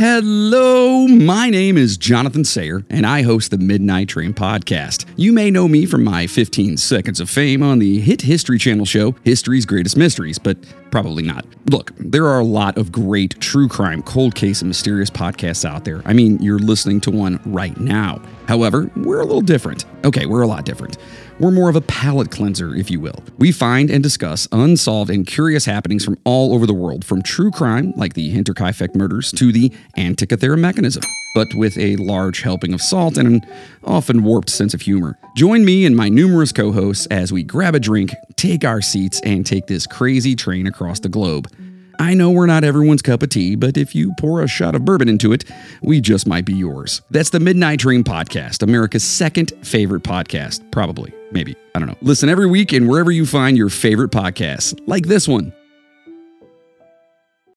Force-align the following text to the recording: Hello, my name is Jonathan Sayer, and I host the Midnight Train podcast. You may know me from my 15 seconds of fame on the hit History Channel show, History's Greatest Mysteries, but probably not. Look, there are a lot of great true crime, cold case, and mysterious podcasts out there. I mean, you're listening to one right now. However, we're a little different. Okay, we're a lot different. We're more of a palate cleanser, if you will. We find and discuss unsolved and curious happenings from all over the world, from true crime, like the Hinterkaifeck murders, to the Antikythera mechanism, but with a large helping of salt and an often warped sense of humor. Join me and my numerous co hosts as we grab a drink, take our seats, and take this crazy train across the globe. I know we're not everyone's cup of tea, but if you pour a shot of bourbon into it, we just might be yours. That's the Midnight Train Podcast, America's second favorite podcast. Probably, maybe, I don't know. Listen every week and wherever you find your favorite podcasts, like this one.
Hello, 0.00 1.08
my 1.08 1.50
name 1.50 1.76
is 1.76 1.96
Jonathan 1.96 2.44
Sayer, 2.44 2.84
and 2.88 3.04
I 3.04 3.22
host 3.22 3.50
the 3.50 3.58
Midnight 3.58 4.08
Train 4.08 4.32
podcast. 4.32 5.06
You 5.16 5.32
may 5.32 5.50
know 5.50 5.66
me 5.66 5.86
from 5.86 6.04
my 6.04 6.28
15 6.28 6.76
seconds 6.76 7.18
of 7.18 7.28
fame 7.28 7.64
on 7.64 7.80
the 7.80 7.98
hit 7.98 8.22
History 8.22 8.58
Channel 8.58 8.84
show, 8.84 9.16
History's 9.24 9.66
Greatest 9.66 9.96
Mysteries, 9.96 10.38
but 10.38 10.56
probably 10.92 11.24
not. 11.24 11.44
Look, 11.68 11.90
there 11.98 12.28
are 12.28 12.38
a 12.38 12.44
lot 12.44 12.78
of 12.78 12.92
great 12.92 13.40
true 13.40 13.66
crime, 13.66 14.04
cold 14.04 14.36
case, 14.36 14.62
and 14.62 14.68
mysterious 14.68 15.10
podcasts 15.10 15.64
out 15.64 15.84
there. 15.84 16.00
I 16.04 16.12
mean, 16.12 16.40
you're 16.40 16.60
listening 16.60 17.00
to 17.00 17.10
one 17.10 17.40
right 17.44 17.76
now. 17.80 18.22
However, 18.46 18.88
we're 18.94 19.20
a 19.20 19.26
little 19.26 19.40
different. 19.40 19.84
Okay, 20.04 20.26
we're 20.26 20.42
a 20.42 20.46
lot 20.46 20.64
different. 20.64 20.96
We're 21.38 21.50
more 21.50 21.68
of 21.68 21.76
a 21.76 21.80
palate 21.82 22.30
cleanser, 22.30 22.74
if 22.74 22.90
you 22.90 22.98
will. 22.98 23.22
We 23.36 23.52
find 23.52 23.90
and 23.90 24.02
discuss 24.02 24.48
unsolved 24.50 25.10
and 25.10 25.26
curious 25.26 25.64
happenings 25.64 26.04
from 26.04 26.18
all 26.24 26.54
over 26.54 26.66
the 26.66 26.74
world, 26.74 27.04
from 27.04 27.22
true 27.22 27.50
crime, 27.50 27.92
like 27.94 28.14
the 28.14 28.34
Hinterkaifeck 28.34 28.96
murders, 28.96 29.30
to 29.32 29.52
the 29.52 29.72
Antikythera 29.96 30.58
mechanism, 30.58 31.02
but 31.34 31.48
with 31.54 31.76
a 31.78 31.96
large 31.96 32.42
helping 32.42 32.74
of 32.74 32.82
salt 32.82 33.16
and 33.16 33.28
an 33.28 33.50
often 33.84 34.22
warped 34.22 34.50
sense 34.50 34.74
of 34.74 34.80
humor. 34.80 35.18
Join 35.36 35.64
me 35.64 35.86
and 35.86 35.96
my 35.96 36.08
numerous 36.08 36.52
co 36.52 36.72
hosts 36.72 37.06
as 37.06 37.32
we 37.32 37.42
grab 37.42 37.74
a 37.74 37.80
drink, 37.80 38.14
take 38.36 38.64
our 38.64 38.80
seats, 38.80 39.20
and 39.24 39.44
take 39.46 39.66
this 39.66 39.86
crazy 39.86 40.36
train 40.36 40.66
across 40.66 41.00
the 41.00 41.08
globe. 41.08 41.48
I 42.00 42.14
know 42.14 42.30
we're 42.30 42.46
not 42.46 42.62
everyone's 42.62 43.02
cup 43.02 43.24
of 43.24 43.30
tea, 43.30 43.56
but 43.56 43.76
if 43.76 43.92
you 43.92 44.14
pour 44.20 44.40
a 44.40 44.46
shot 44.46 44.76
of 44.76 44.84
bourbon 44.84 45.08
into 45.08 45.32
it, 45.32 45.44
we 45.82 46.00
just 46.00 46.28
might 46.28 46.44
be 46.44 46.54
yours. 46.54 47.02
That's 47.10 47.30
the 47.30 47.40
Midnight 47.40 47.80
Train 47.80 48.04
Podcast, 48.04 48.62
America's 48.62 49.02
second 49.02 49.52
favorite 49.62 50.04
podcast. 50.04 50.70
Probably, 50.70 51.12
maybe, 51.32 51.56
I 51.74 51.80
don't 51.80 51.88
know. 51.88 51.96
Listen 52.00 52.28
every 52.28 52.46
week 52.46 52.72
and 52.72 52.88
wherever 52.88 53.10
you 53.10 53.26
find 53.26 53.56
your 53.56 53.68
favorite 53.68 54.12
podcasts, 54.12 54.78
like 54.86 55.06
this 55.06 55.26
one. 55.26 55.52